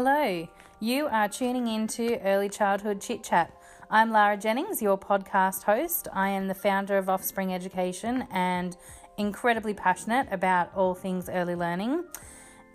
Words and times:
Hello, 0.00 0.46
you 0.78 1.08
are 1.08 1.28
tuning 1.28 1.66
into 1.66 2.20
Early 2.20 2.48
Childhood 2.48 3.00
Chit 3.00 3.24
Chat. 3.24 3.52
I'm 3.90 4.12
Lara 4.12 4.36
Jennings, 4.36 4.80
your 4.80 4.96
podcast 4.96 5.64
host. 5.64 6.06
I 6.12 6.28
am 6.28 6.46
the 6.46 6.54
founder 6.54 6.98
of 6.98 7.08
Offspring 7.08 7.52
Education 7.52 8.28
and 8.30 8.76
incredibly 9.16 9.74
passionate 9.74 10.28
about 10.30 10.72
all 10.72 10.94
things 10.94 11.28
early 11.28 11.56
learning. 11.56 12.04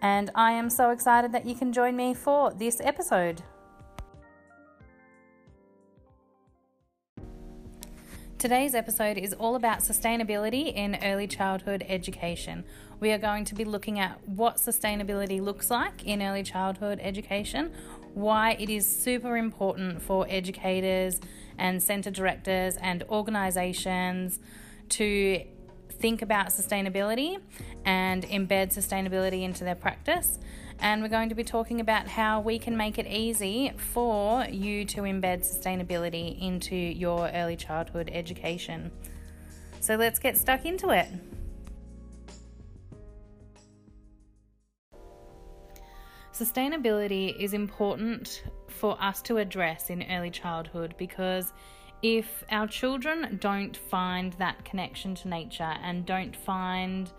And 0.01 0.31
I 0.36 0.51
am 0.51 0.70
so 0.70 0.89
excited 0.89 1.31
that 1.31 1.46
you 1.46 1.55
can 1.55 1.71
join 1.71 1.96
me 1.96 2.13
for 2.13 2.51
this 2.51 2.81
episode. 2.83 3.42
Today's 8.44 8.75
episode 8.75 9.17
is 9.17 9.31
all 9.31 9.55
about 9.55 9.79
sustainability 9.79 10.73
in 10.75 10.97
early 11.01 11.28
childhood 11.28 11.85
education. 11.87 12.65
We 12.99 13.13
are 13.13 13.17
going 13.17 13.46
to 13.46 13.55
be 13.55 13.63
looking 13.63 13.99
at 13.99 14.19
what 14.28 14.57
sustainability 14.57 15.42
looks 15.42 15.71
like 15.71 16.03
in 16.03 16.21
early 16.21 16.43
childhood 16.43 16.99
education, 17.02 17.71
why 18.13 18.57
it 18.59 18.70
is 18.70 18.85
super 18.85 19.37
important 19.37 20.01
for 20.01 20.25
educators 20.27 21.21
and 21.57 21.81
centre 21.81 22.11
directors 22.11 22.75
and 22.81 23.03
organisations 23.03 24.41
to 24.89 25.45
think 25.89 26.21
about 26.21 26.48
sustainability 26.48 27.39
and 27.85 28.23
embed 28.23 28.75
sustainability 28.75 29.43
into 29.43 29.63
their 29.63 29.73
practice. 29.73 30.37
And 30.80 31.02
we're 31.02 31.09
going 31.09 31.30
to 31.30 31.36
be 31.36 31.44
talking 31.44 31.80
about 31.80 32.08
how 32.08 32.41
we 32.41 32.59
can 32.59 32.76
make 32.76 32.98
it 32.98 33.08
easy 33.08 33.72
for 33.77 34.45
you 34.45 34.86
to 34.86 35.02
embed 35.02 35.41
sustainability 35.41 36.41
into 36.41 36.76
your 36.76 37.30
early 37.30 37.55
childhood 37.55 38.09
education. 38.13 38.91
So 39.80 39.96
let's 39.96 40.20
get 40.20 40.38
stuck 40.38 40.66
into 40.66 40.90
it. 40.90 41.08
Sustainability 46.34 47.40
is 47.40 47.54
important 47.54 48.44
for 48.68 48.98
us 49.02 49.21
to 49.21 49.38
address 49.38 49.90
in 49.90 50.04
early 50.10 50.32
childhood 50.32 50.96
because 50.98 51.54
if 52.02 52.43
our 52.49 52.68
children 52.68 53.37
don't 53.40 53.77
find 53.77 54.34
that 54.34 54.65
connection 54.65 55.15
to 55.15 55.27
nature 55.27 55.76
and 55.84 56.05
don't 56.05 56.35
find 56.35 57.12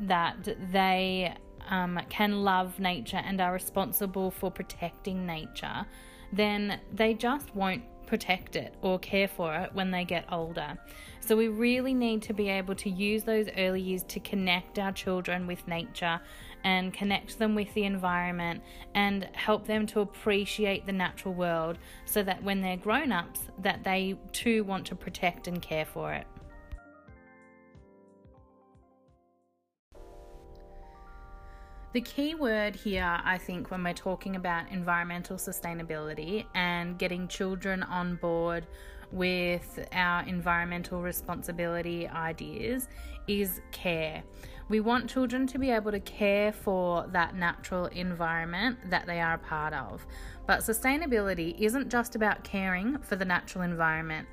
that 0.00 0.56
they 0.72 1.34
um, 1.68 2.00
can 2.08 2.42
love 2.42 2.78
nature 2.78 3.20
and 3.24 3.40
are 3.40 3.52
responsible 3.52 4.30
for 4.30 4.50
protecting 4.50 5.26
nature, 5.26 5.86
then 6.32 6.80
they 6.92 7.14
just 7.14 7.54
won't 7.54 7.82
protect 8.06 8.56
it 8.56 8.74
or 8.80 8.98
care 8.98 9.28
for 9.28 9.54
it 9.54 9.74
when 9.74 9.90
they 9.90 10.04
get 10.04 10.24
older. 10.32 10.78
So, 11.20 11.36
we 11.36 11.48
really 11.48 11.92
need 11.92 12.22
to 12.22 12.32
be 12.32 12.48
able 12.48 12.74
to 12.76 12.88
use 12.88 13.22
those 13.22 13.48
early 13.56 13.82
years 13.82 14.02
to 14.04 14.20
connect 14.20 14.78
our 14.78 14.92
children 14.92 15.46
with 15.46 15.66
nature 15.68 16.20
and 16.64 16.92
connect 16.92 17.38
them 17.38 17.54
with 17.54 17.72
the 17.74 17.84
environment 17.84 18.62
and 18.94 19.28
help 19.32 19.66
them 19.66 19.86
to 19.86 20.00
appreciate 20.00 20.86
the 20.86 20.92
natural 20.92 21.34
world 21.34 21.78
so 22.04 22.22
that 22.22 22.42
when 22.42 22.62
they're 22.62 22.76
grown-ups 22.76 23.40
that 23.58 23.84
they 23.84 24.16
too 24.32 24.64
want 24.64 24.86
to 24.86 24.94
protect 24.94 25.46
and 25.46 25.62
care 25.62 25.84
for 25.84 26.12
it. 26.12 26.26
The 31.94 32.02
key 32.02 32.34
word 32.34 32.76
here, 32.76 33.18
I 33.24 33.38
think, 33.38 33.70
when 33.70 33.82
we're 33.82 33.94
talking 33.94 34.36
about 34.36 34.70
environmental 34.70 35.38
sustainability 35.38 36.44
and 36.54 36.98
getting 36.98 37.26
children 37.28 37.82
on 37.82 38.16
board 38.16 38.66
with 39.10 39.88
our 39.92 40.22
environmental 40.26 41.00
responsibility 41.00 42.06
ideas 42.06 42.88
is 43.26 43.62
care. 43.72 44.22
We 44.68 44.80
want 44.80 45.08
children 45.08 45.46
to 45.46 45.58
be 45.58 45.70
able 45.70 45.90
to 45.92 46.00
care 46.00 46.52
for 46.52 47.06
that 47.12 47.34
natural 47.34 47.86
environment 47.86 48.90
that 48.90 49.06
they 49.06 49.22
are 49.22 49.34
a 49.34 49.38
part 49.38 49.72
of. 49.72 50.06
But 50.46 50.60
sustainability 50.60 51.58
isn't 51.58 51.88
just 51.88 52.14
about 52.14 52.44
caring 52.44 52.98
for 52.98 53.16
the 53.16 53.24
natural 53.24 53.64
environment. 53.64 54.28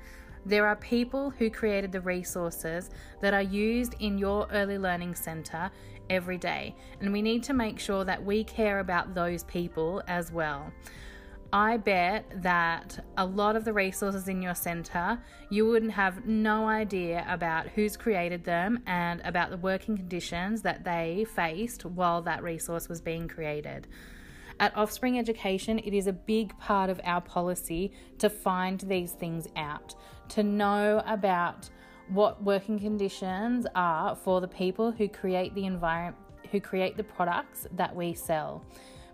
There 0.46 0.68
are 0.68 0.76
people 0.76 1.30
who 1.30 1.50
created 1.50 1.90
the 1.90 2.00
resources 2.00 2.90
that 3.20 3.34
are 3.34 3.42
used 3.42 3.96
in 3.98 4.16
your 4.16 4.46
early 4.52 4.78
learning 4.78 5.16
centre 5.16 5.72
every 6.08 6.38
day, 6.38 6.76
and 7.00 7.12
we 7.12 7.20
need 7.20 7.42
to 7.42 7.52
make 7.52 7.80
sure 7.80 8.04
that 8.04 8.24
we 8.24 8.44
care 8.44 8.78
about 8.78 9.12
those 9.12 9.42
people 9.42 10.04
as 10.06 10.30
well. 10.30 10.72
I 11.52 11.78
bet 11.78 12.42
that 12.42 13.04
a 13.16 13.26
lot 13.26 13.56
of 13.56 13.64
the 13.64 13.72
resources 13.72 14.28
in 14.28 14.40
your 14.40 14.54
center, 14.54 15.18
you 15.50 15.66
wouldn't 15.66 15.90
have 15.92 16.26
no 16.26 16.68
idea 16.68 17.26
about 17.28 17.66
who's 17.70 17.96
created 17.96 18.44
them 18.44 18.84
and 18.86 19.20
about 19.24 19.50
the 19.50 19.56
working 19.56 19.96
conditions 19.96 20.62
that 20.62 20.84
they 20.84 21.26
faced 21.34 21.84
while 21.84 22.22
that 22.22 22.44
resource 22.44 22.88
was 22.88 23.00
being 23.00 23.26
created. 23.26 23.88
At 24.58 24.76
Offspring 24.76 25.18
Education, 25.18 25.80
it 25.80 25.92
is 25.92 26.06
a 26.06 26.12
big 26.12 26.56
part 26.58 26.88
of 26.88 27.00
our 27.04 27.20
policy 27.20 27.92
to 28.18 28.30
find 28.30 28.80
these 28.80 29.12
things 29.12 29.48
out, 29.54 29.94
to 30.30 30.42
know 30.42 31.02
about 31.06 31.68
what 32.08 32.42
working 32.42 32.78
conditions 32.78 33.66
are 33.74 34.14
for 34.14 34.40
the 34.40 34.48
people 34.48 34.92
who 34.92 35.08
create 35.08 35.54
the 35.54 35.64
environment 35.64 36.16
who 36.52 36.60
create 36.60 36.96
the 36.96 37.02
products 37.02 37.66
that 37.72 37.94
we 37.94 38.14
sell 38.14 38.64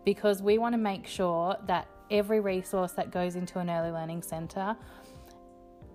because 0.05 0.43
we 0.43 0.59
want 0.59 0.75
to 0.75 0.78
make 0.78 1.06
sure 1.06 1.56
that 1.67 1.89
every 2.11 2.41
resource 2.41 2.93
that 2.93 3.11
goes 3.11 3.37
into 3.37 3.59
an 3.59 3.71
early 3.71 3.91
learning 3.91 4.22
centre 4.22 4.77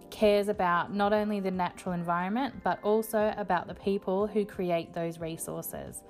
cares 0.10 0.48
about 0.48 0.94
not 0.94 1.14
only 1.14 1.40
the 1.40 1.52
natural 1.52 1.94
environment 1.94 2.56
but 2.64 2.80
also 2.82 3.34
about 3.38 3.68
the 3.68 3.76
people 3.76 4.26
who 4.26 4.46
create 4.46 4.94
those 4.94 5.20
resources. 5.20 6.02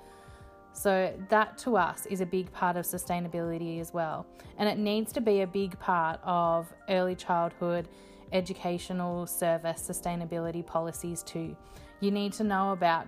So, 0.72 1.12
that 1.28 1.58
to 1.58 1.76
us 1.76 2.06
is 2.06 2.20
a 2.20 2.26
big 2.26 2.52
part 2.52 2.76
of 2.76 2.84
sustainability 2.84 3.80
as 3.80 3.92
well. 3.92 4.26
And 4.58 4.68
it 4.68 4.78
needs 4.78 5.12
to 5.14 5.20
be 5.20 5.40
a 5.40 5.46
big 5.46 5.76
part 5.80 6.20
of 6.22 6.72
early 6.88 7.16
childhood 7.16 7.88
educational 8.32 9.26
service 9.26 9.82
sustainability 9.88 10.64
policies 10.64 11.22
too. 11.22 11.56
You 12.00 12.10
need 12.10 12.32
to 12.34 12.44
know 12.44 12.72
about 12.72 13.06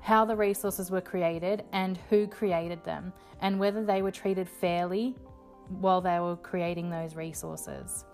how 0.00 0.24
the 0.24 0.36
resources 0.36 0.90
were 0.90 1.00
created 1.00 1.64
and 1.72 1.98
who 2.08 2.26
created 2.26 2.82
them, 2.84 3.12
and 3.40 3.58
whether 3.58 3.84
they 3.84 4.02
were 4.02 4.10
treated 4.10 4.48
fairly 4.48 5.14
while 5.80 6.00
they 6.00 6.18
were 6.18 6.36
creating 6.36 6.90
those 6.90 7.14
resources. 7.14 8.04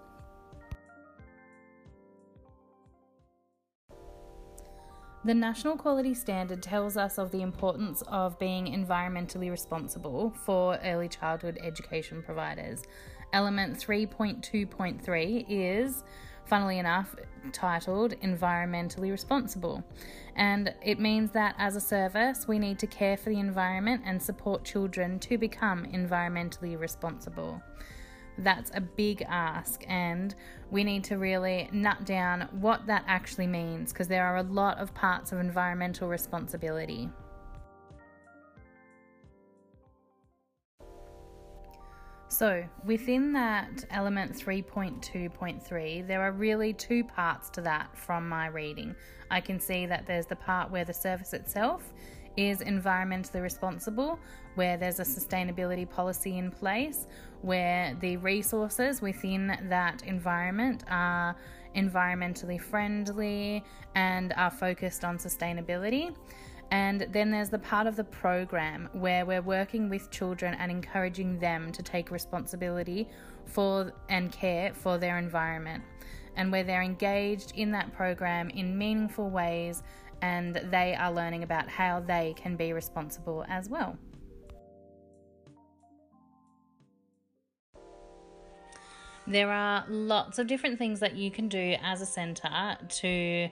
The 5.24 5.34
National 5.34 5.76
Quality 5.76 6.14
Standard 6.14 6.62
tells 6.62 6.96
us 6.96 7.18
of 7.18 7.32
the 7.32 7.42
importance 7.42 8.02
of 8.06 8.38
being 8.38 8.66
environmentally 8.66 9.50
responsible 9.50 10.32
for 10.44 10.78
early 10.84 11.08
childhood 11.08 11.58
education 11.64 12.22
providers. 12.22 12.84
Element 13.32 13.78
3.2.3 13.78 15.46
is 15.48 16.04
funnily 16.46 16.78
enough, 16.78 17.14
titled 17.52 18.14
Environmentally 18.20 19.10
Responsible. 19.10 19.84
And 20.36 20.74
it 20.82 20.98
means 21.00 21.32
that 21.32 21.54
as 21.58 21.76
a 21.76 21.80
service, 21.80 22.46
we 22.46 22.58
need 22.58 22.78
to 22.78 22.86
care 22.86 23.16
for 23.16 23.30
the 23.30 23.38
environment 23.38 24.02
and 24.04 24.22
support 24.22 24.64
children 24.64 25.18
to 25.20 25.38
become 25.38 25.86
environmentally 25.86 26.78
responsible. 26.78 27.60
That's 28.38 28.70
a 28.74 28.80
big 28.80 29.22
ask, 29.22 29.82
and 29.88 30.34
we 30.70 30.84
need 30.84 31.04
to 31.04 31.16
really 31.16 31.70
nut 31.72 32.04
down 32.04 32.48
what 32.60 32.86
that 32.86 33.04
actually 33.06 33.46
means 33.46 33.92
because 33.92 34.08
there 34.08 34.26
are 34.26 34.36
a 34.36 34.42
lot 34.42 34.78
of 34.78 34.94
parts 34.94 35.32
of 35.32 35.38
environmental 35.38 36.06
responsibility. 36.08 37.08
So, 42.36 42.62
within 42.84 43.32
that 43.32 43.86
element 43.88 44.34
3.2.3, 44.34 46.06
there 46.06 46.20
are 46.20 46.32
really 46.32 46.74
two 46.74 47.02
parts 47.02 47.48
to 47.48 47.62
that 47.62 47.96
from 47.96 48.28
my 48.28 48.48
reading. 48.48 48.94
I 49.30 49.40
can 49.40 49.58
see 49.58 49.86
that 49.86 50.04
there's 50.04 50.26
the 50.26 50.36
part 50.36 50.70
where 50.70 50.84
the 50.84 50.92
service 50.92 51.32
itself 51.32 51.94
is 52.36 52.58
environmentally 52.58 53.40
responsible, 53.40 54.18
where 54.54 54.76
there's 54.76 55.00
a 55.00 55.02
sustainability 55.02 55.88
policy 55.88 56.36
in 56.36 56.50
place, 56.50 57.06
where 57.40 57.96
the 58.00 58.18
resources 58.18 59.00
within 59.00 59.56
that 59.70 60.02
environment 60.02 60.84
are 60.90 61.34
environmentally 61.74 62.60
friendly 62.60 63.64
and 63.94 64.34
are 64.36 64.50
focused 64.50 65.06
on 65.06 65.16
sustainability. 65.16 66.14
And 66.70 67.06
then 67.12 67.30
there's 67.30 67.48
the 67.48 67.58
part 67.58 67.86
of 67.86 67.96
the 67.96 68.04
program 68.04 68.88
where 68.92 69.24
we're 69.24 69.42
working 69.42 69.88
with 69.88 70.10
children 70.10 70.54
and 70.54 70.70
encouraging 70.70 71.38
them 71.38 71.70
to 71.72 71.82
take 71.82 72.10
responsibility 72.10 73.08
for 73.44 73.92
and 74.08 74.32
care 74.32 74.74
for 74.74 74.98
their 74.98 75.18
environment. 75.18 75.84
And 76.36 76.50
where 76.50 76.64
they're 76.64 76.82
engaged 76.82 77.52
in 77.54 77.70
that 77.72 77.92
program 77.92 78.50
in 78.50 78.76
meaningful 78.76 79.30
ways 79.30 79.82
and 80.22 80.56
they 80.70 80.94
are 80.94 81.12
learning 81.12 81.42
about 81.42 81.68
how 81.68 82.00
they 82.00 82.34
can 82.36 82.56
be 82.56 82.72
responsible 82.72 83.44
as 83.48 83.68
well. 83.68 83.96
There 89.26 89.50
are 89.50 89.84
lots 89.88 90.38
of 90.38 90.46
different 90.46 90.78
things 90.78 91.00
that 91.00 91.16
you 91.16 91.30
can 91.30 91.48
do 91.48 91.76
as 91.82 92.00
a 92.00 92.06
centre 92.06 92.78
to 92.88 93.48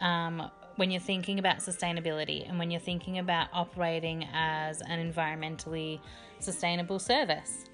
um, 0.00 0.50
when 0.76 0.90
you're 0.90 1.00
thinking 1.00 1.38
about 1.38 1.58
sustainability 1.58 2.48
and 2.48 2.58
when 2.58 2.70
you're 2.70 2.80
thinking 2.80 3.18
about 3.18 3.48
operating 3.52 4.26
as 4.32 4.80
an 4.82 5.12
environmentally 5.12 6.00
sustainable 6.40 6.98
service. 6.98 7.64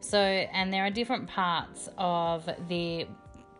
So, 0.00 0.18
and 0.18 0.72
there 0.72 0.84
are 0.84 0.90
different 0.90 1.28
parts 1.28 1.88
of 1.98 2.48
the 2.68 3.06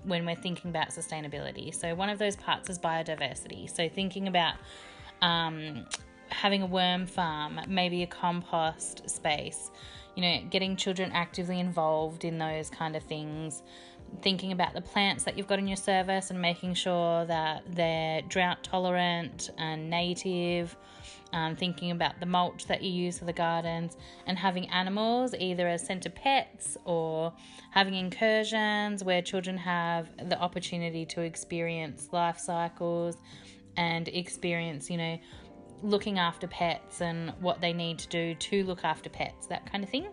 when 0.05 0.25
we're 0.25 0.37
thinking 0.37 0.71
about 0.71 0.89
sustainability. 0.89 1.75
So, 1.75 1.95
one 1.95 2.09
of 2.09 2.19
those 2.19 2.37
parts 2.37 2.71
is 2.71 2.79
biodiversity. 2.79 3.75
So, 3.75 3.89
thinking 3.89 4.29
about 4.29 4.55
um, 5.21 5.87
having 6.31 6.63
a 6.63 6.67
worm 6.67 7.07
farm, 7.07 7.61
maybe 7.69 8.03
a 8.03 8.07
compost 8.07 9.09
space, 9.09 9.71
you 10.17 10.23
know, 10.23 10.41
getting 10.51 10.77
children 10.77 11.11
actively 11.13 11.61
involved 11.61 12.25
in 12.25 12.39
those 12.39 12.71
kind 12.71 12.97
of 12.97 13.03
things, 13.03 13.63
thinking 14.23 14.53
about 14.53 14.75
the 14.75 14.81
plants 14.81 15.25
that 15.25 15.37
you've 15.37 15.47
got 15.47 15.59
in 15.59 15.69
your 15.69 15.77
service 15.77 16.31
and 16.31 16.41
making 16.41 16.75
sure 16.75 17.25
that 17.27 17.63
they're 17.69 18.23
drought 18.23 18.63
tolerant 18.65 19.51
and 19.59 19.89
native 19.89 20.77
um, 21.33 21.57
thinking 21.57 21.91
about 21.91 22.19
the 22.21 22.27
mulch 22.27 22.67
that 22.67 22.83
you 22.83 22.91
use 22.91 23.19
for 23.19 23.25
the 23.25 23.33
gardens, 23.33 23.97
and 24.27 24.39
having 24.39 24.69
animals 24.71 25.35
either 25.39 25.69
as 25.69 25.85
centre 25.85 26.11
pets 26.11 26.77
or 26.85 27.33
having 27.71 27.95
incursions 27.95 29.05
where 29.05 29.23
children 29.23 29.57
have 29.57 30.09
the 30.29 30.39
opportunity 30.39 31.05
to 31.07 31.21
experience 31.21 32.09
life 32.13 32.39
cycles 32.39 33.17
and 33.77 34.09
experience, 34.09 34.91
you 34.91 34.97
know, 34.97 35.19
looking 35.83 36.19
after 36.19 36.47
pets 36.47 37.01
and 37.01 37.33
what 37.41 37.61
they 37.61 37.73
need 37.73 37.99
to 37.99 38.09
do 38.09 38.35
to 38.35 38.65
look 38.65 38.85
after 38.85 39.09
pets, 39.11 39.47
that 39.47 39.71
kind 39.71 39.85
of 39.85 39.91
thing. 39.91 40.09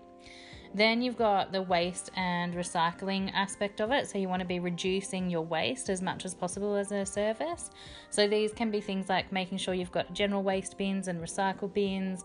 Then 0.73 1.01
you've 1.01 1.17
got 1.17 1.51
the 1.51 1.61
waste 1.61 2.11
and 2.15 2.53
recycling 2.53 3.31
aspect 3.33 3.81
of 3.81 3.91
it. 3.91 4.07
So 4.07 4.17
you 4.17 4.29
want 4.29 4.41
to 4.41 4.47
be 4.47 4.59
reducing 4.59 5.29
your 5.29 5.41
waste 5.41 5.89
as 5.89 6.01
much 6.01 6.25
as 6.25 6.33
possible 6.33 6.75
as 6.75 6.91
a 6.91 7.05
service. 7.05 7.71
So 8.09 8.27
these 8.27 8.53
can 8.53 8.69
be 8.69 8.81
things 8.81 9.09
like 9.09 9.31
making 9.31 9.57
sure 9.57 9.73
you've 9.73 9.91
got 9.91 10.13
general 10.13 10.43
waste 10.43 10.77
bins 10.77 11.07
and 11.07 11.21
recycle 11.21 11.73
bins. 11.73 12.23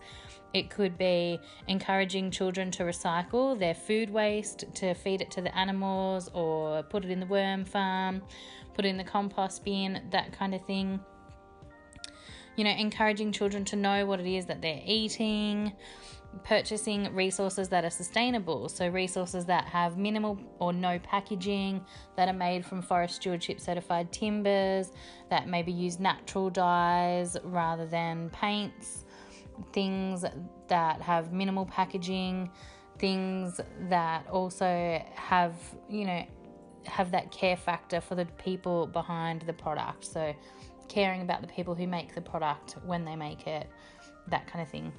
It 0.53 0.69
could 0.69 0.97
be 0.97 1.39
encouraging 1.67 2.29
children 2.29 2.69
to 2.71 2.83
recycle 2.83 3.57
their 3.57 3.73
food 3.73 4.09
waste 4.09 4.65
to 4.75 4.93
feed 4.93 5.21
it 5.21 5.31
to 5.31 5.41
the 5.41 5.55
animals 5.57 6.29
or 6.33 6.83
put 6.83 7.05
it 7.05 7.11
in 7.11 7.19
the 7.19 7.25
worm 7.25 7.65
farm, 7.65 8.21
put 8.75 8.85
it 8.85 8.89
in 8.89 8.97
the 8.97 9.03
compost 9.03 9.65
bin, 9.65 9.99
that 10.11 10.31
kind 10.31 10.53
of 10.53 10.63
thing 10.65 10.99
you 12.55 12.63
know, 12.63 12.71
encouraging 12.71 13.31
children 13.31 13.65
to 13.65 13.75
know 13.75 14.05
what 14.05 14.19
it 14.19 14.27
is 14.27 14.45
that 14.45 14.61
they're 14.61 14.81
eating, 14.85 15.73
purchasing 16.43 17.13
resources 17.13 17.69
that 17.69 17.85
are 17.85 17.89
sustainable, 17.89 18.67
so 18.69 18.87
resources 18.87 19.45
that 19.45 19.65
have 19.65 19.97
minimal 19.97 20.39
or 20.59 20.73
no 20.73 20.99
packaging, 20.99 21.83
that 22.15 22.27
are 22.27 22.33
made 22.33 22.65
from 22.65 22.81
forest 22.81 23.15
stewardship 23.15 23.59
certified 23.59 24.11
timbers, 24.11 24.91
that 25.29 25.47
maybe 25.47 25.71
use 25.71 25.99
natural 25.99 26.49
dyes 26.49 27.37
rather 27.43 27.85
than 27.85 28.29
paints, 28.31 29.05
things 29.71 30.25
that 30.67 31.01
have 31.01 31.31
minimal 31.31 31.65
packaging, 31.65 32.49
things 32.97 33.59
that 33.89 34.27
also 34.27 35.03
have, 35.15 35.55
you 35.89 36.05
know, 36.05 36.25
have 36.85 37.11
that 37.11 37.31
care 37.31 37.55
factor 37.55 38.01
for 38.01 38.15
the 38.15 38.25
people 38.25 38.87
behind 38.87 39.41
the 39.43 39.53
product. 39.53 40.05
So, 40.05 40.35
caring 40.87 41.21
about 41.21 41.41
the 41.41 41.47
people 41.47 41.75
who 41.75 41.87
make 41.87 42.13
the 42.13 42.21
product 42.21 42.77
when 42.85 43.05
they 43.05 43.15
make 43.15 43.47
it, 43.47 43.67
that 44.27 44.47
kind 44.47 44.61
of 44.61 44.69
thing 44.69 44.91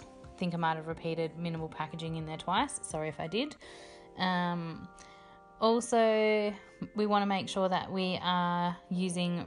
I 0.00 0.38
think 0.38 0.54
I 0.54 0.56
might 0.56 0.76
have 0.76 0.86
repeated 0.86 1.36
minimal 1.36 1.68
packaging 1.68 2.16
in 2.16 2.24
there 2.24 2.36
twice. 2.36 2.78
Sorry 2.82 3.08
if 3.08 3.18
I 3.18 3.26
did. 3.26 3.56
Um, 4.18 4.86
also, 5.60 6.52
we 6.94 7.06
want 7.06 7.22
to 7.22 7.26
make 7.26 7.48
sure 7.48 7.68
that 7.68 7.90
we 7.90 8.20
are 8.22 8.76
using 8.88 9.46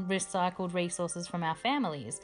recycled 0.00 0.74
resources 0.74 1.26
from 1.26 1.42
our 1.42 1.54
families. 1.54 2.20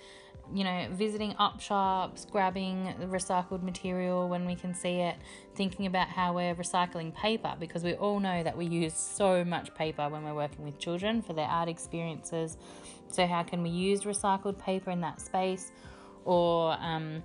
You 0.52 0.64
know, 0.64 0.88
visiting 0.90 1.34
op 1.38 1.60
shops, 1.60 2.26
grabbing 2.26 2.94
recycled 3.04 3.62
material 3.62 4.28
when 4.28 4.44
we 4.44 4.54
can 4.54 4.74
see 4.74 5.00
it, 5.00 5.16
thinking 5.54 5.86
about 5.86 6.08
how 6.08 6.34
we're 6.34 6.54
recycling 6.54 7.14
paper 7.14 7.54
because 7.58 7.82
we 7.82 7.94
all 7.94 8.20
know 8.20 8.42
that 8.42 8.56
we 8.56 8.66
use 8.66 8.94
so 8.94 9.42
much 9.42 9.74
paper 9.74 10.06
when 10.08 10.22
we're 10.22 10.34
working 10.34 10.64
with 10.64 10.78
children 10.78 11.22
for 11.22 11.32
their 11.32 11.46
art 11.46 11.68
experiences. 11.68 12.58
So, 13.08 13.26
how 13.26 13.42
can 13.42 13.62
we 13.62 13.70
use 13.70 14.02
recycled 14.02 14.58
paper 14.58 14.90
in 14.90 15.00
that 15.00 15.20
space? 15.20 15.72
Or, 16.26 16.76
um, 16.80 17.22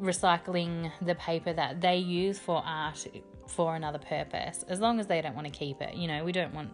recycling 0.00 0.90
the 1.02 1.14
paper 1.14 1.52
that 1.52 1.80
they 1.80 1.96
use 1.96 2.38
for 2.38 2.62
art 2.64 3.06
for 3.46 3.76
another 3.76 3.98
purpose, 3.98 4.64
as 4.68 4.80
long 4.80 5.00
as 5.00 5.06
they 5.06 5.20
don't 5.20 5.34
want 5.34 5.46
to 5.46 5.52
keep 5.52 5.80
it. 5.82 5.94
You 5.94 6.08
know, 6.08 6.24
we 6.24 6.32
don't 6.32 6.54
want. 6.54 6.70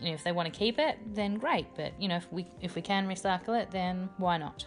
You 0.00 0.08
know, 0.08 0.14
if 0.14 0.24
they 0.24 0.32
want 0.32 0.52
to 0.52 0.58
keep 0.58 0.78
it, 0.78 0.98
then 1.14 1.36
great. 1.36 1.66
But 1.74 2.00
you 2.00 2.08
know, 2.08 2.16
if 2.16 2.30
we 2.32 2.46
if 2.60 2.74
we 2.74 2.82
can 2.82 3.06
recycle 3.08 3.60
it, 3.60 3.70
then 3.70 4.08
why 4.18 4.36
not? 4.36 4.66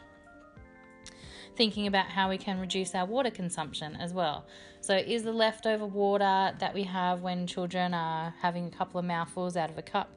Thinking 1.56 1.86
about 1.86 2.08
how 2.08 2.30
we 2.30 2.38
can 2.38 2.60
reduce 2.60 2.96
our 2.96 3.06
water 3.06 3.30
consumption 3.30 3.96
as 3.96 4.12
well. 4.12 4.48
So, 4.82 4.96
is 4.96 5.24
the 5.24 5.32
leftover 5.32 5.86
water 5.86 6.56
that 6.60 6.74
we 6.74 6.84
have 6.84 7.22
when 7.22 7.46
children 7.46 7.94
are 7.94 8.34
having 8.42 8.68
a 8.68 8.72
couple 8.72 9.00
of 9.00 9.06
mouthfuls 9.06 9.56
out 9.56 9.70
of 9.70 9.78
a 9.78 9.84
cup, 9.84 10.10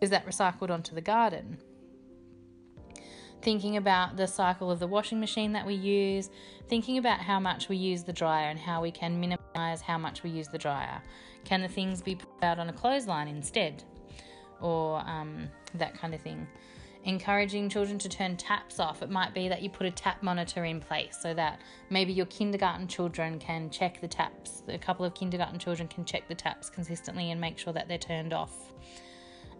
is 0.00 0.10
that 0.10 0.26
recycled 0.26 0.70
onto 0.70 0.94
the 0.94 1.02
garden? 1.02 1.58
thinking 3.42 3.76
about 3.76 4.16
the 4.16 4.26
cycle 4.26 4.70
of 4.70 4.78
the 4.78 4.86
washing 4.86 5.20
machine 5.20 5.52
that 5.52 5.66
we 5.66 5.74
use, 5.74 6.30
thinking 6.68 6.98
about 6.98 7.20
how 7.20 7.40
much 7.40 7.68
we 7.68 7.76
use 7.76 8.04
the 8.04 8.12
dryer 8.12 8.48
and 8.48 8.58
how 8.58 8.82
we 8.82 8.90
can 8.90 9.18
how 9.54 9.98
much 9.98 10.22
we 10.22 10.30
use 10.30 10.48
the 10.48 10.58
dryer. 10.58 11.00
Can 11.44 11.62
the 11.62 11.68
things 11.68 12.02
be 12.02 12.16
put 12.16 12.28
out 12.42 12.58
on 12.58 12.68
a 12.68 12.72
clothesline 12.72 13.28
instead? 13.28 13.82
Or 14.60 15.00
um, 15.00 15.48
that 15.74 15.94
kind 15.94 16.14
of 16.14 16.20
thing. 16.20 16.46
Encouraging 17.04 17.70
children 17.70 17.98
to 17.98 18.08
turn 18.10 18.36
taps 18.36 18.78
off. 18.78 19.02
It 19.02 19.10
might 19.10 19.32
be 19.32 19.48
that 19.48 19.62
you 19.62 19.70
put 19.70 19.86
a 19.86 19.90
tap 19.90 20.22
monitor 20.22 20.64
in 20.66 20.80
place 20.80 21.16
so 21.20 21.32
that 21.32 21.60
maybe 21.88 22.12
your 22.12 22.26
kindergarten 22.26 22.86
children 22.86 23.38
can 23.38 23.70
check 23.70 24.00
the 24.00 24.08
taps. 24.08 24.62
A 24.68 24.76
couple 24.76 25.06
of 25.06 25.14
kindergarten 25.14 25.58
children 25.58 25.88
can 25.88 26.04
check 26.04 26.28
the 26.28 26.34
taps 26.34 26.68
consistently 26.68 27.30
and 27.30 27.40
make 27.40 27.58
sure 27.58 27.72
that 27.72 27.88
they're 27.88 27.96
turned 27.96 28.34
off. 28.34 28.72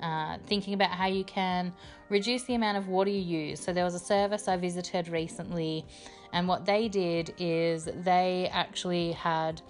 Uh, 0.03 0.39
thinking 0.47 0.73
about 0.73 0.91
how 0.91 1.07
you 1.07 1.25
can 1.25 1.73
reduce 2.09 2.45
the 2.45 2.55
amount 2.55 2.79
of 2.79 2.89
water 2.89 3.11
you 3.11 3.21
use. 3.21 3.61
So, 3.61 3.73
there 3.73 3.85
was 3.85 3.95
a 3.95 3.99
service 3.99 4.49
I 4.49 4.57
visited 4.57 5.09
recently, 5.09 5.85
and 6.33 6.47
what 6.49 6.67
they 6.67 6.89
did 6.89 7.35
is 7.39 7.89
they 8.05 8.49
actually 8.53 9.13
had 9.13 9.63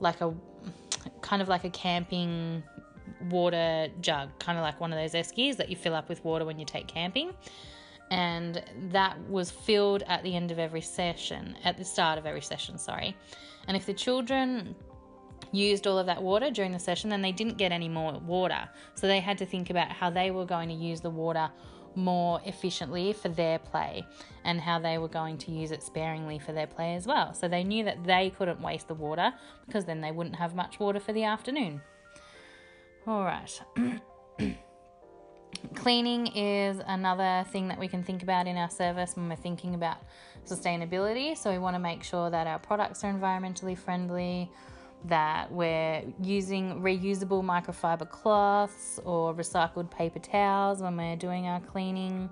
like 0.00 0.20
a 0.20 0.34
kind 1.20 1.42
of 1.42 1.48
like 1.48 1.64
a 1.64 1.70
camping 1.70 2.62
water 3.28 3.88
jug, 4.00 4.30
kind 4.38 4.58
of 4.58 4.62
like 4.62 4.80
one 4.80 4.92
of 4.92 4.98
those 4.98 5.12
eskies 5.12 5.56
that 5.56 5.68
you 5.68 5.76
fill 5.76 5.94
up 5.94 6.08
with 6.08 6.24
water 6.24 6.44
when 6.44 6.58
you 6.58 6.64
take 6.64 6.86
camping. 6.86 7.32
And 8.10 8.62
that 8.90 9.20
was 9.28 9.50
filled 9.50 10.02
at 10.08 10.22
the 10.24 10.34
end 10.34 10.50
of 10.50 10.58
every 10.58 10.80
session, 10.80 11.56
at 11.64 11.78
the 11.78 11.84
start 11.84 12.18
of 12.18 12.26
every 12.26 12.40
session, 12.40 12.76
sorry. 12.76 13.16
And 13.68 13.76
if 13.76 13.86
the 13.86 13.94
children 13.94 14.74
used 15.52 15.86
all 15.86 15.98
of 15.98 16.06
that 16.06 16.20
water 16.22 16.50
during 16.50 16.72
the 16.72 16.78
session, 16.78 17.10
then 17.10 17.22
they 17.22 17.32
didn't 17.32 17.56
get 17.56 17.70
any 17.70 17.88
more 17.88 18.18
water. 18.18 18.68
So 18.94 19.06
they 19.06 19.20
had 19.20 19.38
to 19.38 19.46
think 19.46 19.70
about 19.70 19.90
how 19.90 20.10
they 20.10 20.30
were 20.30 20.44
going 20.44 20.68
to 20.70 20.74
use 20.74 21.00
the 21.00 21.10
water 21.10 21.50
more 21.96 22.40
efficiently 22.44 23.12
for 23.12 23.28
their 23.28 23.58
play 23.58 24.06
and 24.44 24.60
how 24.60 24.78
they 24.78 24.98
were 24.98 25.08
going 25.08 25.38
to 25.38 25.50
use 25.50 25.70
it 25.70 25.82
sparingly 25.82 26.38
for 26.38 26.52
their 26.52 26.66
play 26.66 26.94
as 26.94 27.06
well. 27.06 27.34
So 27.34 27.48
they 27.48 27.64
knew 27.64 27.84
that 27.84 28.04
they 28.04 28.30
couldn't 28.36 28.60
waste 28.60 28.88
the 28.88 28.94
water 28.94 29.32
because 29.66 29.84
then 29.84 30.00
they 30.00 30.12
wouldn't 30.12 30.36
have 30.36 30.54
much 30.54 30.78
water 30.80 31.00
for 31.00 31.12
the 31.12 31.24
afternoon. 31.24 31.80
All 33.06 33.24
right. 33.24 33.62
Cleaning 35.74 36.28
is 36.28 36.80
another 36.86 37.44
thing 37.50 37.68
that 37.68 37.78
we 37.78 37.88
can 37.88 38.02
think 38.02 38.22
about 38.22 38.46
in 38.46 38.56
our 38.56 38.70
service 38.70 39.16
when 39.16 39.28
we're 39.28 39.36
thinking 39.36 39.74
about 39.74 39.98
sustainability. 40.46 41.36
So 41.36 41.50
we 41.50 41.58
want 41.58 41.74
to 41.74 41.80
make 41.80 42.02
sure 42.02 42.30
that 42.30 42.46
our 42.46 42.58
products 42.58 43.04
are 43.04 43.12
environmentally 43.12 43.76
friendly, 43.76 44.50
that 45.04 45.50
we're 45.50 46.02
using 46.22 46.80
reusable 46.80 47.42
microfiber 47.42 48.08
cloths 48.08 49.00
or 49.04 49.34
recycled 49.34 49.90
paper 49.90 50.18
towels 50.18 50.82
when 50.82 50.96
we're 50.96 51.16
doing 51.16 51.46
our 51.46 51.60
cleaning. 51.60 52.28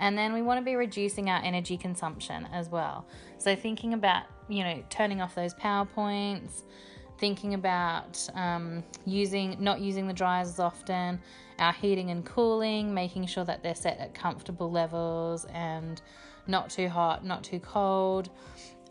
And 0.00 0.16
then 0.16 0.32
we 0.32 0.42
want 0.42 0.58
to 0.60 0.64
be 0.64 0.76
reducing 0.76 1.28
our 1.28 1.42
energy 1.42 1.76
consumption 1.76 2.48
as 2.52 2.68
well. 2.68 3.04
So, 3.38 3.56
thinking 3.56 3.94
about, 3.94 4.24
you 4.48 4.62
know, 4.62 4.82
turning 4.90 5.20
off 5.20 5.34
those 5.34 5.54
PowerPoints, 5.54 6.62
thinking 7.18 7.54
about 7.54 8.28
um, 8.34 8.84
using, 9.06 9.56
not 9.58 9.80
using 9.80 10.06
the 10.06 10.12
dryers 10.12 10.48
as 10.48 10.60
often, 10.60 11.20
our 11.58 11.72
heating 11.72 12.10
and 12.10 12.24
cooling, 12.24 12.94
making 12.94 13.26
sure 13.26 13.44
that 13.44 13.64
they're 13.64 13.74
set 13.74 13.98
at 13.98 14.14
comfortable 14.14 14.70
levels 14.70 15.46
and 15.46 16.00
not 16.46 16.70
too 16.70 16.88
hot, 16.88 17.24
not 17.24 17.42
too 17.42 17.58
cold 17.58 18.30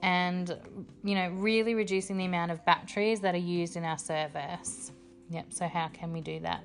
and 0.01 0.57
you 1.03 1.15
know 1.15 1.29
really 1.31 1.73
reducing 1.73 2.17
the 2.17 2.25
amount 2.25 2.51
of 2.51 2.63
batteries 2.65 3.19
that 3.21 3.33
are 3.35 3.39
used 3.39 3.75
in 3.75 3.83
our 3.83 3.97
service. 3.97 4.91
Yep 5.29 5.47
so 5.49 5.67
how 5.67 5.87
can 5.89 6.13
we 6.13 6.21
do 6.21 6.39
that? 6.41 6.63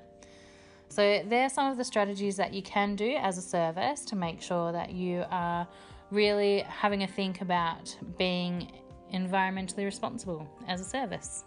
So 0.89 1.23
there 1.27 1.45
are 1.45 1.49
some 1.49 1.71
of 1.73 1.79
the 1.79 1.85
strategies 1.85 2.37
that 2.37 2.53
you 2.53 2.62
can 2.62 2.97
do 2.97 3.17
as 3.19 3.39
a 3.39 3.43
service 3.43 4.05
to 4.05 4.17
make 4.17 4.43
sure 4.43 4.73
that 4.73 4.93
you 4.93 5.25
are 5.31 5.67
really 6.11 6.61
having 6.69 7.03
a 7.03 7.07
think 7.07 7.41
about 7.41 7.97
being 8.19 8.71
environmentally 9.12 9.85
responsible 9.85 10.47
as 10.69 10.83
a 10.83 10.85
service. 10.85 11.45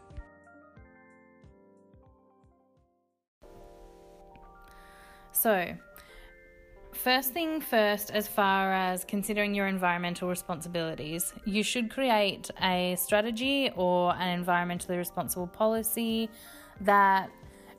So 5.32 5.76
first 7.06 7.34
thing 7.34 7.62
first, 7.62 8.10
as 8.10 8.28
far 8.28 8.74
as 8.74 9.06
considering 9.06 9.54
your 9.54 9.68
environmental 9.68 10.28
responsibilities, 10.28 11.36
you 11.46 11.62
should 11.62 11.92
create 11.92 12.50
a 12.64 12.96
strategy 12.98 13.70
or 13.76 14.16
an 14.16 14.44
environmentally 14.44 14.98
responsible 14.98 15.46
policy 15.46 16.28
that 16.82 17.30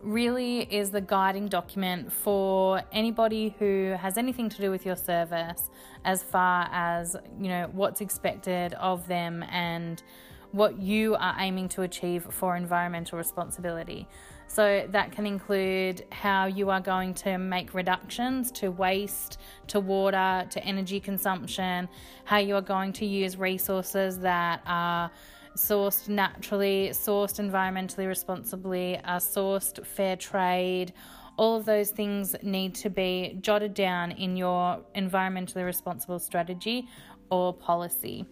really 0.00 0.60
is 0.72 0.90
the 0.90 1.00
guiding 1.00 1.48
document 1.48 2.12
for 2.12 2.80
anybody 2.92 3.52
who 3.58 3.96
has 3.98 4.16
anything 4.16 4.48
to 4.48 4.58
do 4.58 4.70
with 4.70 4.86
your 4.86 4.94
service 4.94 5.70
as 6.04 6.22
far 6.22 6.68
as 6.70 7.16
you 7.40 7.48
know 7.48 7.68
what's 7.72 8.00
expected 8.00 8.74
of 8.74 9.08
them 9.08 9.42
and 9.50 10.04
what 10.52 10.78
you 10.78 11.16
are 11.16 11.34
aiming 11.40 11.68
to 11.68 11.82
achieve 11.82 12.24
for 12.30 12.54
environmental 12.54 13.18
responsibility. 13.18 14.06
So 14.48 14.86
that 14.90 15.12
can 15.12 15.26
include 15.26 16.04
how 16.12 16.46
you 16.46 16.70
are 16.70 16.80
going 16.80 17.14
to 17.14 17.36
make 17.36 17.74
reductions 17.74 18.50
to 18.52 18.70
waste, 18.70 19.38
to 19.66 19.80
water, 19.80 20.46
to 20.48 20.64
energy 20.64 20.98
consumption, 20.98 21.88
how 22.24 22.38
you 22.38 22.54
are 22.56 22.62
going 22.62 22.92
to 22.94 23.06
use 23.06 23.36
resources 23.36 24.18
that 24.20 24.62
are 24.66 25.10
sourced 25.56 26.08
naturally, 26.08 26.90
sourced 26.92 27.38
environmentally 27.38 28.06
responsibly, 28.06 28.98
are 29.04 29.18
sourced 29.18 29.84
fair 29.84 30.16
trade. 30.16 30.92
All 31.36 31.56
of 31.56 31.64
those 31.64 31.90
things 31.90 32.34
need 32.42 32.74
to 32.76 32.88
be 32.88 33.38
jotted 33.40 33.74
down 33.74 34.12
in 34.12 34.36
your 34.36 34.80
environmentally 34.94 35.64
responsible 35.64 36.18
strategy 36.18 36.88
or 37.30 37.52
policy. 37.52 38.26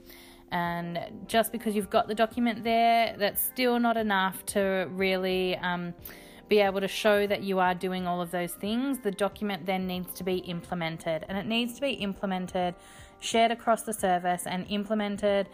And 0.54 1.00
just 1.26 1.50
because 1.50 1.74
you've 1.74 1.90
got 1.90 2.06
the 2.06 2.14
document 2.14 2.62
there, 2.62 3.16
that's 3.18 3.42
still 3.42 3.80
not 3.80 3.96
enough 3.96 4.46
to 4.46 4.88
really 4.92 5.56
um, 5.56 5.94
be 6.48 6.60
able 6.60 6.80
to 6.80 6.86
show 6.86 7.26
that 7.26 7.42
you 7.42 7.58
are 7.58 7.74
doing 7.74 8.06
all 8.06 8.20
of 8.20 8.30
those 8.30 8.52
things. 8.52 9.00
The 9.00 9.10
document 9.10 9.66
then 9.66 9.88
needs 9.88 10.14
to 10.14 10.22
be 10.22 10.36
implemented, 10.36 11.26
and 11.28 11.36
it 11.36 11.46
needs 11.46 11.74
to 11.74 11.80
be 11.80 11.94
implemented, 11.94 12.76
shared 13.18 13.50
across 13.50 13.82
the 13.82 13.92
service, 13.92 14.46
and 14.46 14.64
implemented 14.68 15.48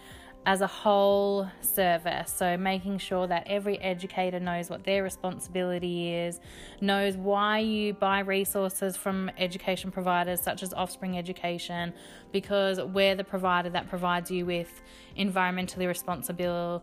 as 0.47 0.63
a 0.63 0.67
whole 0.67 1.49
service. 1.61 2.33
So, 2.33 2.57
making 2.57 2.99
sure 2.99 3.27
that 3.27 3.45
every 3.47 3.79
educator 3.79 4.41
knows 4.41 4.71
what 4.71 4.85
their 4.85 5.03
responsibility 5.03 6.15
is, 6.15 6.41
knows 6.81 7.17
why 7.17 7.59
you 7.59 7.93
buy 7.93 8.21
resources 8.21 8.97
from 8.97 9.31
education 9.37 9.91
providers 9.91 10.41
such 10.41 10.63
as 10.63 10.73
Offspring 10.73 11.19
Education, 11.19 11.93
because 12.33 12.81
we're 12.81 13.15
the 13.15 13.25
provider 13.25 13.69
that 13.71 13.89
provides 13.89 14.31
you 14.31 14.47
with 14.47 14.83
environmentally 15.19 15.87
responsible 15.87 16.83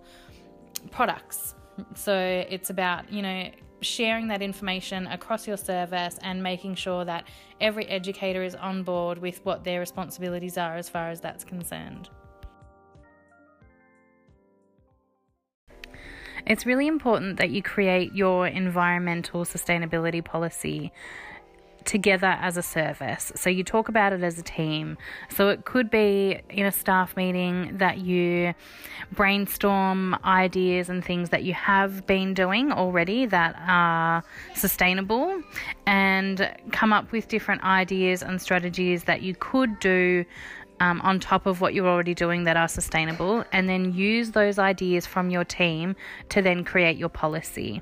products. 0.91 1.55
So, 1.95 2.15
it's 2.15 2.69
about, 2.69 3.11
you 3.11 3.23
know, 3.23 3.49
sharing 3.81 4.27
that 4.27 4.41
information 4.41 5.07
across 5.07 5.47
your 5.47 5.57
service 5.57 6.17
and 6.21 6.41
making 6.41 6.75
sure 6.75 7.05
that 7.05 7.27
every 7.59 7.85
educator 7.87 8.43
is 8.43 8.55
on 8.55 8.83
board 8.83 9.17
with 9.19 9.43
what 9.45 9.63
their 9.63 9.79
responsibilities 9.79 10.57
are 10.57 10.75
as 10.77 10.89
far 10.89 11.09
as 11.09 11.21
that's 11.21 11.43
concerned. 11.43 12.09
It's 16.47 16.65
really 16.65 16.87
important 16.87 17.37
that 17.37 17.49
you 17.49 17.61
create 17.61 18.15
your 18.15 18.47
environmental 18.47 19.43
sustainability 19.43 20.23
policy 20.23 20.93
together 21.83 22.37
as 22.41 22.57
a 22.57 22.61
service. 22.61 23.31
So 23.35 23.49
you 23.49 23.63
talk 23.63 23.89
about 23.89 24.13
it 24.13 24.21
as 24.21 24.37
a 24.37 24.43
team. 24.43 24.97
So 25.29 25.49
it 25.49 25.65
could 25.65 25.89
be 25.89 26.39
in 26.49 26.65
a 26.65 26.71
staff 26.71 27.15
meeting 27.15 27.77
that 27.77 27.97
you 27.97 28.53
brainstorm 29.13 30.15
ideas 30.23 30.89
and 30.89 31.03
things 31.03 31.29
that 31.29 31.43
you 31.43 31.53
have 31.53 32.05
been 32.05 32.33
doing 32.33 32.71
already 32.71 33.25
that 33.25 33.55
are 33.65 34.23
sustainable 34.53 35.41
and 35.85 36.53
come 36.71 36.93
up 36.93 37.11
with 37.11 37.27
different 37.29 37.63
ideas 37.63 38.21
and 38.21 38.41
strategies 38.41 39.05
that 39.05 39.21
you 39.21 39.33
could 39.35 39.79
do 39.79 40.25
um, 40.79 41.01
on 41.01 41.19
top 41.19 41.45
of 41.45 41.61
what 41.61 41.73
you're 41.73 41.87
already 41.87 42.13
doing 42.13 42.43
that 42.43 42.57
are 42.57 42.67
sustainable, 42.67 43.43
and 43.51 43.67
then 43.67 43.93
use 43.93 44.31
those 44.31 44.59
ideas 44.59 45.05
from 45.05 45.29
your 45.29 45.43
team 45.43 45.95
to 46.29 46.41
then 46.41 46.63
create 46.63 46.97
your 46.97 47.09
policy. 47.09 47.81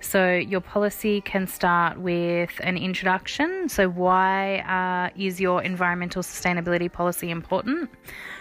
So, 0.00 0.34
your 0.34 0.60
policy 0.60 1.20
can 1.20 1.46
start 1.46 1.98
with 1.98 2.52
an 2.60 2.76
introduction. 2.76 3.68
So, 3.68 3.88
why 3.88 4.58
uh, 4.60 5.18
is 5.20 5.40
your 5.40 5.62
environmental 5.62 6.22
sustainability 6.22 6.92
policy 6.92 7.30
important? 7.30 7.90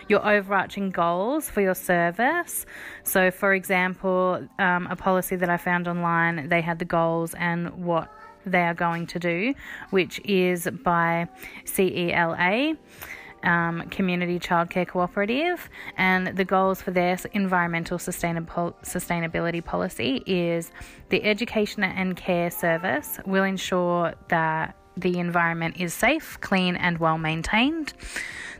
Your 0.07 0.25
overarching 0.25 0.91
goals 0.91 1.49
for 1.49 1.61
your 1.61 1.75
service. 1.75 2.65
So, 3.03 3.31
for 3.31 3.53
example, 3.53 4.47
um, 4.59 4.87
a 4.87 4.95
policy 4.95 5.35
that 5.35 5.49
I 5.49 5.57
found 5.57 5.87
online, 5.87 6.49
they 6.49 6.61
had 6.61 6.79
the 6.79 6.85
goals 6.85 7.33
and 7.33 7.69
what 7.83 8.11
they 8.45 8.61
are 8.61 8.73
going 8.73 9.07
to 9.07 9.19
do, 9.19 9.53
which 9.89 10.19
is 10.23 10.67
by 10.83 11.27
CELA 11.65 12.77
um, 13.45 13.87
Community 13.89 14.39
Childcare 14.39 14.87
Cooperative, 14.87 15.69
and 15.97 16.27
the 16.35 16.45
goals 16.45 16.81
for 16.81 16.91
their 16.91 17.17
environmental 17.33 17.97
sustainability 17.97 19.63
policy 19.63 20.23
is 20.25 20.71
the 21.09 21.23
education 21.23 21.83
and 21.83 22.15
care 22.15 22.51
service 22.51 23.19
will 23.25 23.43
ensure 23.43 24.13
that 24.29 24.75
the 24.97 25.19
environment 25.19 25.77
is 25.77 25.93
safe, 25.93 26.37
clean, 26.41 26.75
and 26.75 26.97
well 26.97 27.17
maintained 27.17 27.93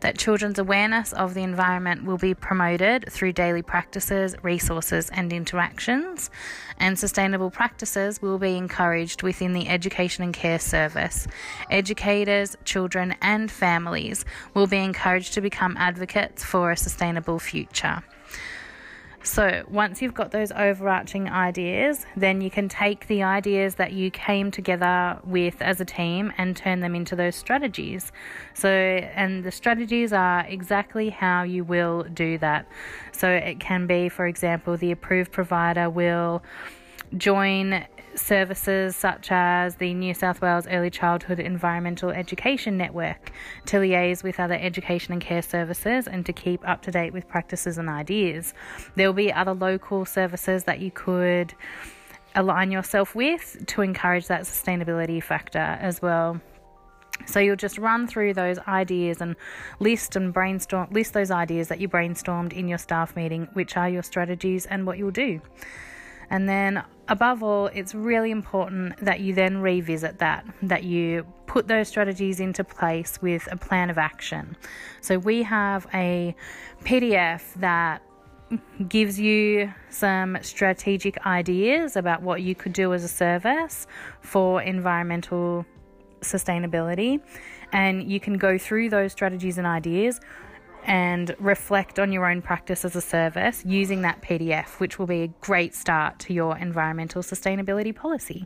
that 0.02 0.18
children's 0.18 0.60
awareness 0.60 1.14
of 1.14 1.34
the 1.34 1.42
environment 1.42 2.04
will 2.04 2.18
be 2.18 2.34
promoted 2.34 3.12
through 3.12 3.34
daily 3.34 3.62
practices, 3.62 4.36
resources, 4.44 5.10
and 5.10 5.34
interactions, 5.34 6.30
and 6.78 7.00
sustainable 7.00 7.50
practices 7.50 8.22
will 8.22 8.38
be 8.38 8.56
encouraged 8.56 9.24
within 9.24 9.54
the 9.54 9.68
education 9.68 10.24
and 10.24 10.34
care 10.34 10.60
service. 10.60 11.28
Educators, 11.72 12.56
children, 12.66 13.16
and 13.22 13.50
families 13.50 14.26
will 14.54 14.68
be 14.68 14.78
encouraged 14.78 15.34
to 15.34 15.42
become 15.42 15.76
advocates 15.78 16.44
for 16.44 16.72
a 16.72 16.78
sustainable 16.78 17.40
future. 17.40 18.04
So, 19.26 19.64
once 19.68 20.04
you've 20.04 20.14
got 20.14 20.30
those 20.30 20.52
overarching 20.52 21.28
ideas, 21.28 22.06
then 22.16 22.42
you 22.42 22.52
can 22.52 22.70
take 22.70 23.08
the 23.08 23.24
ideas 23.24 23.74
that 23.76 23.92
you 23.92 24.12
came 24.12 24.52
together 24.52 25.20
with 25.24 25.64
as 25.64 25.82
a 25.82 25.86
team 25.86 26.32
and 26.38 26.56
turn 26.56 26.80
them 26.82 26.94
into 26.94 27.16
those 27.16 27.36
strategies. 27.36 28.12
So, 28.54 28.70
and 28.70 29.44
the 29.44 29.52
strategies 29.52 30.14
are 30.14 30.42
exactly 30.42 31.10
how 31.10 31.42
you 31.42 31.64
will 31.64 32.04
do 32.04 32.38
that. 32.38 32.68
So, 33.14 33.28
it 33.28 33.60
can 33.60 33.88
be, 33.88 34.10
for 34.10 34.28
example, 34.28 34.78
the 34.78 34.92
approved 34.92 35.32
provider 35.32 35.90
will 35.90 36.44
join 37.18 37.86
services 38.16 38.96
such 38.96 39.28
as 39.32 39.76
the 39.76 39.94
New 39.94 40.14
South 40.14 40.42
Wales 40.42 40.68
Early 40.68 40.90
Childhood 40.90 41.40
Environmental 41.40 42.10
Education 42.10 42.78
Network 42.78 43.32
to 43.66 43.78
liaise 43.78 44.24
with 44.24 44.40
other 44.40 44.56
education 44.56 45.14
and 45.14 45.22
care 45.22 45.42
services 45.42 46.08
and 46.08 46.26
to 46.26 46.34
keep 46.34 46.68
up 46.68 46.82
to 46.84 46.92
date 46.92 47.14
with 47.14 47.28
practices 47.28 47.78
and 47.78 47.90
ideas. 47.90 48.54
There 48.96 49.08
will 49.08 49.14
be 49.14 49.32
other 49.32 49.54
local 49.54 50.06
services 50.06 50.64
that 50.64 50.80
you 50.80 50.92
could 50.92 51.54
align 52.36 52.72
yourself 52.72 53.16
with 53.16 53.64
to 53.68 53.82
encourage 53.82 54.28
that 54.28 54.44
sustainability 54.44 55.22
factor 55.22 55.60
as 55.60 56.02
well. 56.02 56.40
So 57.26 57.40
you'll 57.40 57.56
just 57.56 57.78
run 57.78 58.08
through 58.08 58.34
those 58.34 58.60
ideas 58.60 59.22
and 59.22 59.36
list 59.80 60.16
and 60.18 60.34
brainstorm 60.34 60.90
list 60.92 61.14
those 61.14 61.32
ideas 61.32 61.70
that 61.70 61.80
you 61.80 61.88
brainstormed 61.88 62.52
in 62.52 62.68
your 62.68 62.78
staff 62.78 63.16
meeting, 63.16 63.48
which 63.54 63.78
are 63.78 63.90
your 63.90 64.04
strategies 64.04 64.66
and 64.66 64.86
what 64.86 64.98
you'll 64.98 65.12
do. 65.12 65.42
And 66.30 66.50
then, 66.50 66.84
above 67.08 67.44
all, 67.44 67.68
it's 67.68 67.94
really 67.94 68.32
important 68.32 68.98
that 68.98 69.20
you 69.20 69.34
then 69.34 69.58
revisit 69.58 70.20
that, 70.20 70.46
that 70.64 70.84
you 70.84 71.26
put 71.46 71.68
those 71.68 71.88
strategies 71.88 72.40
into 72.40 72.64
place 72.64 73.22
with 73.22 73.48
a 73.52 73.58
plan 73.58 73.90
of 73.90 73.98
action. 73.98 74.58
So, 75.02 75.20
we 75.20 75.44
have 75.44 75.88
a 75.94 76.36
PDF 76.84 77.54
that 77.56 78.02
gives 78.88 79.20
you 79.20 79.74
some 79.90 80.38
strategic 80.42 81.26
ideas 81.26 81.96
about 81.96 82.22
what 82.22 82.42
you 82.42 82.54
could 82.54 82.74
do 82.74 82.94
as 82.94 83.04
a 83.04 83.08
service 83.08 83.88
for 84.22 84.62
environmental 84.62 85.66
sustainability. 86.22 87.22
And 87.72 88.10
you 88.10 88.20
can 88.20 88.38
go 88.38 88.58
through 88.58 88.90
those 88.90 89.12
strategies 89.12 89.58
and 89.58 89.66
ideas 89.66 90.22
and 90.86 91.36
reflect 91.40 92.00
on 92.00 92.12
your 92.12 92.30
own 92.30 92.42
practice 92.42 92.86
as 92.86 92.96
a 92.96 93.02
service 93.02 93.64
using 93.66 94.02
that 94.04 94.22
PDF, 94.22 94.80
which 94.80 94.98
will 94.98 95.08
be 95.08 95.24
a 95.24 95.28
great 95.42 95.76
start 95.76 96.20
to 96.20 96.34
your 96.34 96.58
environmental 96.58 97.22
sustainability 97.22 97.96
policy. 97.96 98.46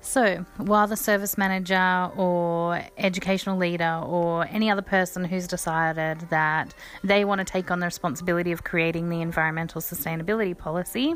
So, 0.00 0.44
while 0.58 0.86
the 0.86 0.98
service 0.98 1.38
manager 1.38 2.10
or 2.14 2.84
educational 2.98 3.56
leader 3.56 4.02
or 4.04 4.46
any 4.48 4.70
other 4.70 4.82
person 4.82 5.24
who's 5.24 5.46
decided 5.46 6.20
that 6.28 6.74
they 7.02 7.24
want 7.24 7.38
to 7.38 7.44
take 7.44 7.70
on 7.70 7.80
the 7.80 7.86
responsibility 7.86 8.52
of 8.52 8.64
creating 8.64 9.08
the 9.08 9.22
environmental 9.22 9.80
sustainability 9.80 10.56
policy 10.56 11.14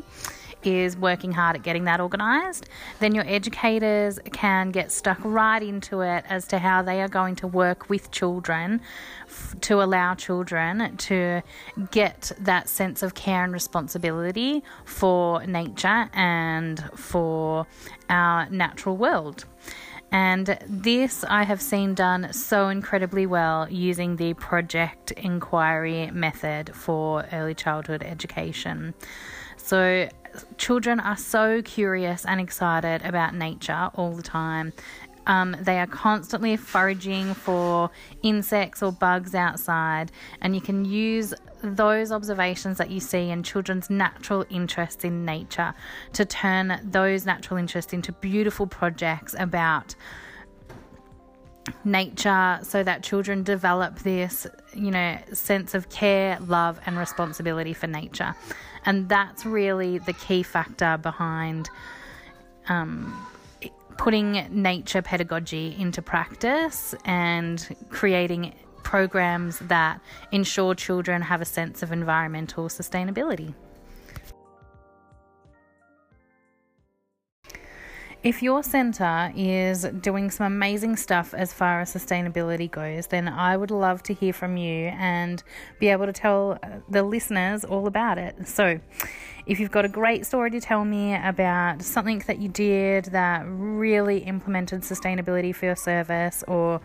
is 0.63 0.97
working 0.97 1.31
hard 1.31 1.55
at 1.55 1.63
getting 1.63 1.85
that 1.85 1.99
organised, 1.99 2.67
then 2.99 3.15
your 3.15 3.25
educators 3.27 4.19
can 4.31 4.71
get 4.71 4.91
stuck 4.91 5.17
right 5.23 5.61
into 5.61 6.01
it 6.01 6.25
as 6.29 6.47
to 6.47 6.59
how 6.59 6.81
they 6.81 7.01
are 7.01 7.07
going 7.07 7.35
to 7.35 7.47
work 7.47 7.89
with 7.89 8.11
children 8.11 8.81
f- 9.27 9.55
to 9.61 9.81
allow 9.81 10.13
children 10.13 10.97
to 10.97 11.41
get 11.91 12.31
that 12.39 12.69
sense 12.69 13.03
of 13.03 13.13
care 13.13 13.43
and 13.43 13.53
responsibility 13.53 14.63
for 14.85 15.45
nature 15.45 16.09
and 16.13 16.83
for 16.95 17.65
our 18.09 18.49
natural 18.49 18.97
world. 18.97 19.45
And 20.11 20.57
this 20.67 21.23
I 21.23 21.43
have 21.43 21.61
seen 21.61 21.93
done 21.93 22.33
so 22.33 22.69
incredibly 22.69 23.25
well 23.25 23.69
using 23.69 24.15
the 24.15 24.33
project 24.33 25.11
inquiry 25.11 26.09
method 26.11 26.75
for 26.75 27.27
early 27.31 27.53
childhood 27.53 28.01
education. 28.03 28.95
So, 29.57 30.09
children 30.57 30.99
are 30.99 31.17
so 31.17 31.61
curious 31.61 32.25
and 32.25 32.39
excited 32.39 33.03
about 33.05 33.33
nature 33.33 33.89
all 33.95 34.11
the 34.13 34.23
time. 34.23 34.73
Um, 35.27 35.55
they 35.61 35.79
are 35.79 35.87
constantly 35.87 36.57
foraging 36.57 37.35
for 37.35 37.91
insects 38.23 38.81
or 38.81 38.91
bugs 38.91 39.35
outside, 39.35 40.11
and 40.41 40.55
you 40.55 40.61
can 40.61 40.85
use 40.85 41.33
those 41.61 42.11
observations 42.11 42.77
that 42.77 42.89
you 42.89 42.99
see 42.99 43.29
in 43.29 43.43
children's 43.43 43.89
natural 43.89 44.45
interest 44.49 45.05
in 45.05 45.25
nature 45.25 45.73
to 46.13 46.25
turn 46.25 46.79
those 46.83 47.25
natural 47.25 47.59
interests 47.59 47.93
into 47.93 48.11
beautiful 48.13 48.65
projects 48.65 49.35
about 49.37 49.93
nature 51.83 52.59
so 52.63 52.81
that 52.83 53.03
children 53.03 53.43
develop 53.43 53.99
this, 53.99 54.47
you 54.73 54.89
know, 54.89 55.17
sense 55.33 55.73
of 55.73 55.89
care, 55.89 56.39
love, 56.39 56.79
and 56.85 56.97
responsibility 56.97 57.73
for 57.73 57.87
nature. 57.87 58.35
And 58.85 59.09
that's 59.09 59.45
really 59.45 59.97
the 59.97 60.13
key 60.13 60.43
factor 60.43 60.97
behind 60.97 61.69
um, 62.67 63.27
putting 63.97 64.47
nature 64.49 65.01
pedagogy 65.01 65.75
into 65.77 66.01
practice 66.01 66.95
and 67.05 67.75
creating 67.89 68.53
programs 68.83 69.59
that 69.59 69.99
ensure 70.31 70.73
children 70.73 71.21
have 71.21 71.41
a 71.41 71.45
sense 71.45 71.83
of 71.83 71.91
environmental 71.91 72.69
sustainability. 72.69 73.53
If 78.21 78.43
your 78.43 78.63
centre 78.63 79.31
is 79.33 79.83
doing 79.83 80.29
some 80.29 80.45
amazing 80.45 80.97
stuff 80.97 81.33
as 81.33 81.53
far 81.53 81.79
as 81.79 81.93
sustainability 81.93 82.69
goes, 82.69 83.07
then 83.07 83.29
I 83.29 83.55
would 83.55 83.71
love 83.71 84.03
to 84.03 84.13
hear 84.13 84.33
from 84.33 84.57
you 84.57 84.87
and 84.87 85.41
be 85.79 85.87
able 85.87 86.05
to 86.05 86.11
tell 86.11 86.59
uh, 86.61 86.79
the 86.89 87.03
listeners 87.03 87.63
all 87.63 87.87
about 87.87 88.17
it. 88.17 88.45
So, 88.45 88.81
if 89.45 89.57
you've 89.57 89.71
got 89.71 89.85
a 89.85 89.89
great 89.89 90.25
story 90.25 90.51
to 90.51 90.59
tell 90.59 90.83
me 90.83 91.15
about 91.15 91.81
something 91.81 92.21
that 92.27 92.39
you 92.39 92.49
did 92.49 93.05
that 93.05 93.45
really 93.47 94.17
implemented 94.19 94.81
sustainability 94.81 95.55
for 95.55 95.67
your 95.67 95.77
service, 95.77 96.43
or 96.45 96.81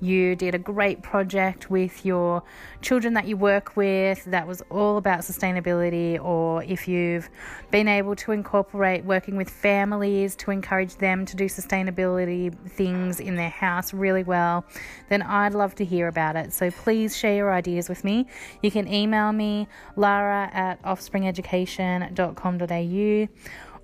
you 0.00 0.36
did 0.36 0.54
a 0.54 0.58
great 0.58 1.02
project 1.02 1.70
with 1.70 2.04
your 2.04 2.42
children 2.82 3.14
that 3.14 3.26
you 3.26 3.36
work 3.36 3.76
with 3.76 4.24
that 4.26 4.46
was 4.46 4.62
all 4.70 4.98
about 4.98 5.20
sustainability, 5.20 6.22
or 6.22 6.62
if 6.64 6.86
you've 6.86 7.30
been 7.70 7.88
able 7.88 8.14
to 8.16 8.32
incorporate 8.32 9.04
working 9.04 9.36
with 9.36 9.48
families 9.48 10.36
to 10.36 10.50
encourage 10.50 10.96
them 10.96 11.24
to 11.26 11.36
do 11.36 11.46
sustainability 11.46 12.54
things 12.70 13.20
in 13.20 13.36
their 13.36 13.50
house 13.50 13.94
really 13.94 14.22
well, 14.22 14.64
then 15.08 15.22
I'd 15.22 15.54
love 15.54 15.74
to 15.76 15.84
hear 15.84 16.08
about 16.08 16.36
it. 16.36 16.52
So 16.52 16.70
please 16.70 17.16
share 17.16 17.36
your 17.36 17.50
ideas 17.52 17.88
with 17.88 18.04
me. 18.04 18.26
You 18.62 18.70
can 18.70 18.86
email 18.92 19.32
me, 19.32 19.66
lara 19.96 20.50
at 20.52 20.82
offspringeducation.com.au, 20.82 23.28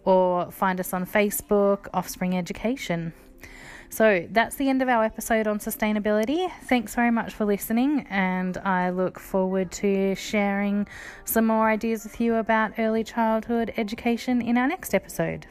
or 0.04 0.50
find 0.50 0.80
us 0.80 0.92
on 0.92 1.06
Facebook, 1.06 1.86
Offspring 1.94 2.36
Education. 2.36 3.12
So 3.92 4.26
that's 4.30 4.56
the 4.56 4.70
end 4.70 4.80
of 4.80 4.88
our 4.88 5.04
episode 5.04 5.46
on 5.46 5.58
sustainability. 5.58 6.50
Thanks 6.62 6.94
very 6.94 7.10
much 7.10 7.34
for 7.34 7.44
listening, 7.44 8.06
and 8.08 8.56
I 8.56 8.88
look 8.88 9.20
forward 9.20 9.70
to 9.72 10.14
sharing 10.14 10.88
some 11.26 11.46
more 11.46 11.68
ideas 11.68 12.04
with 12.04 12.18
you 12.18 12.36
about 12.36 12.72
early 12.78 13.04
childhood 13.04 13.70
education 13.76 14.40
in 14.40 14.56
our 14.56 14.66
next 14.66 14.94
episode. 14.94 15.46